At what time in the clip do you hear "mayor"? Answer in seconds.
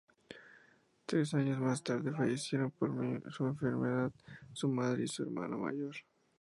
5.59-5.93